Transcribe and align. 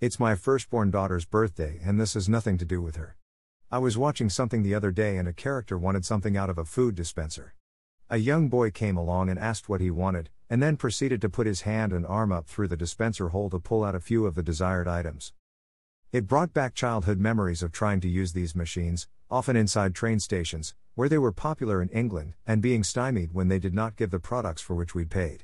It's 0.00 0.20
my 0.20 0.36
firstborn 0.36 0.92
daughter's 0.92 1.24
birthday, 1.24 1.80
and 1.82 1.98
this 1.98 2.14
has 2.14 2.28
nothing 2.28 2.56
to 2.58 2.64
do 2.64 2.80
with 2.80 2.94
her. 2.94 3.16
I 3.68 3.78
was 3.78 3.98
watching 3.98 4.30
something 4.30 4.62
the 4.62 4.72
other 4.72 4.92
day, 4.92 5.16
and 5.16 5.26
a 5.26 5.32
character 5.32 5.76
wanted 5.76 6.04
something 6.04 6.36
out 6.36 6.48
of 6.48 6.56
a 6.56 6.64
food 6.64 6.94
dispenser. 6.94 7.54
A 8.08 8.18
young 8.18 8.48
boy 8.48 8.70
came 8.70 8.96
along 8.96 9.28
and 9.28 9.40
asked 9.40 9.68
what 9.68 9.80
he 9.80 9.90
wanted, 9.90 10.30
and 10.48 10.62
then 10.62 10.76
proceeded 10.76 11.20
to 11.22 11.28
put 11.28 11.48
his 11.48 11.62
hand 11.62 11.92
and 11.92 12.06
arm 12.06 12.30
up 12.30 12.46
through 12.46 12.68
the 12.68 12.76
dispenser 12.76 13.30
hole 13.30 13.50
to 13.50 13.58
pull 13.58 13.82
out 13.82 13.96
a 13.96 14.00
few 14.00 14.24
of 14.24 14.36
the 14.36 14.42
desired 14.42 14.86
items. 14.86 15.32
It 16.12 16.28
brought 16.28 16.54
back 16.54 16.74
childhood 16.74 17.18
memories 17.18 17.64
of 17.64 17.72
trying 17.72 17.98
to 18.02 18.08
use 18.08 18.34
these 18.34 18.54
machines, 18.54 19.08
often 19.28 19.56
inside 19.56 19.96
train 19.96 20.20
stations, 20.20 20.76
where 20.94 21.08
they 21.08 21.18
were 21.18 21.32
popular 21.32 21.82
in 21.82 21.88
England, 21.88 22.34
and 22.46 22.62
being 22.62 22.84
stymied 22.84 23.34
when 23.34 23.48
they 23.48 23.58
did 23.58 23.74
not 23.74 23.96
give 23.96 24.12
the 24.12 24.20
products 24.20 24.62
for 24.62 24.76
which 24.76 24.94
we 24.94 25.04
paid. 25.04 25.42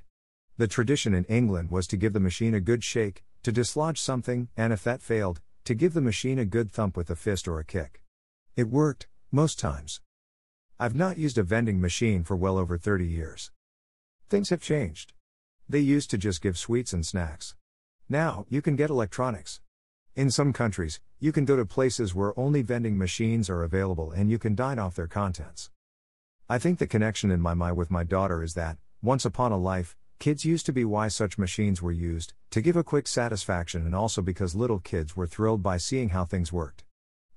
The 0.59 0.69
tradition 0.69 1.13
in 1.13 1.25
England 1.25 1.73
was 1.73 1.89
to 1.89 1.97
give 1.97 2.13
the 2.13 2.21
machine 2.21 2.55
a 2.55 2.61
good 2.61 2.85
shake, 2.85 3.25
to 3.45 3.53
dislodge 3.53 4.01
something, 4.01 4.49
and 4.57 4.73
if 4.73 4.83
that 4.83 5.03
failed, 5.03 5.41
to 5.65 5.75
give 5.75 5.95
the 5.95 6.01
machine 6.01 6.39
a 6.39 6.45
good 6.45 6.73
thump 6.73 6.97
with 6.97 7.11
a 7.11 7.17
fist 7.17 7.47
or 7.47 7.59
a 7.59 7.65
kick. 7.65 8.03
It 8.57 8.69
worked, 8.69 9.07
most 9.31 9.59
times. 9.59 10.01
I've 10.81 10.95
not 10.95 11.19
used 11.19 11.39
a 11.39 11.43
vending 11.43 11.81
machine 11.81 12.25
for 12.25 12.37
well 12.37 12.59
over 12.59 12.77
30 12.77 13.07
years. 13.07 13.51
Things 14.29 14.49
have 14.49 14.61
changed. 14.61 15.13
They 15.69 15.79
used 15.79 16.11
to 16.11 16.19
just 16.19 16.43
give 16.43 16.59
sweets 16.59 16.93
and 16.93 17.07
snacks. 17.07 17.55
Now, 18.09 18.47
you 18.49 18.63
can 18.63 18.77
get 18.77 18.91
electronics. 18.91 19.61
In 20.17 20.31
some 20.31 20.53
countries, 20.53 21.01
you 21.21 21.31
can 21.31 21.45
go 21.45 21.57
to 21.57 21.67
places 21.67 22.15
where 22.15 22.39
only 22.39 22.63
vending 22.63 22.97
machines 22.97 23.51
are 23.51 23.63
available 23.63 24.11
and 24.11 24.31
you 24.31 24.39
can 24.39 24.55
dine 24.55 24.79
off 24.79 24.95
their 24.95 25.07
contents. 25.07 25.71
I 26.49 26.59
think 26.59 26.79
the 26.79 26.87
connection 26.87 27.31
in 27.31 27.41
my 27.41 27.55
mind 27.55 27.77
with 27.77 27.91
my 27.91 28.05
daughter 28.05 28.43
is 28.43 28.55
that, 28.55 28.79
once 29.03 29.25
upon 29.25 29.53
a 29.53 29.59
life, 29.59 29.97
Kids 30.19 30.45
used 30.45 30.67
to 30.67 30.73
be 30.73 30.85
why 30.85 31.09
such 31.09 31.39
machines 31.39 31.83
were 31.83 31.93
used, 31.93 32.33
to 32.51 32.61
give 32.61 32.77
a 32.77 32.85
quick 32.85 33.07
satisfaction 33.07 33.85
and 33.85 33.95
also 33.95 34.23
because 34.23 34.55
little 34.55 34.79
kids 34.79 35.17
were 35.17 35.27
thrilled 35.27 35.63
by 35.63 35.77
seeing 35.77 36.11
how 36.11 36.25
things 36.25 36.53
worked. 36.53 36.85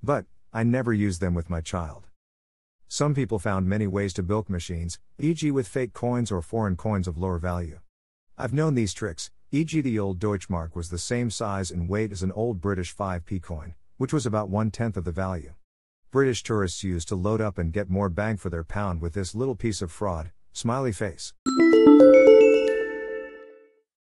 But, 0.02 0.26
I 0.54 0.64
never 0.64 0.94
used 0.94 1.20
them 1.20 1.34
with 1.34 1.50
my 1.50 1.62
child. 1.62 2.08
Some 2.88 3.14
people 3.14 3.40
found 3.40 3.68
many 3.68 3.86
ways 3.86 4.14
to 4.14 4.24
bilk 4.24 4.50
machines, 4.50 5.00
e.g., 5.20 5.52
with 5.52 5.68
fake 5.68 5.92
coins 5.92 6.32
or 6.32 6.42
foreign 6.42 6.78
coins 6.78 7.08
of 7.08 7.18
lower 7.18 7.38
value. 7.38 7.80
I've 8.38 8.54
known 8.54 8.76
these 8.76 8.94
tricks, 8.94 9.30
e.g., 9.52 9.82
the 9.82 10.00
old 10.00 10.20
Deutschmark 10.20 10.74
was 10.74 10.90
the 10.90 10.98
same 10.98 11.30
size 11.30 11.70
and 11.70 11.90
weight 11.90 12.14
as 12.14 12.24
an 12.24 12.32
old 12.32 12.62
British 12.62 12.96
5p 12.96 13.42
coin, 13.42 13.76
which 13.98 14.14
was 14.14 14.26
about 14.26 14.50
one 14.50 14.72
tenth 14.72 14.96
of 14.96 15.04
the 15.04 15.12
value. 15.12 15.54
British 16.12 16.44
tourists 16.44 16.84
used 16.84 17.10
to 17.10 17.16
load 17.16 17.42
up 17.42 17.58
and 17.58 17.74
get 17.74 17.90
more 17.90 18.10
bang 18.10 18.38
for 18.38 18.50
their 18.50 18.64
pound 18.64 19.02
with 19.02 19.14
this 19.14 19.36
little 19.36 19.56
piece 19.56 19.82
of 19.82 19.92
fraud, 19.92 20.32
smiley 20.54 20.94
face. 20.94 21.34